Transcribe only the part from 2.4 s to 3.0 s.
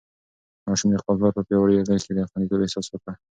احساس